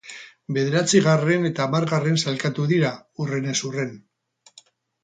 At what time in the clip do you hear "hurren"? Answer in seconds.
3.71-3.95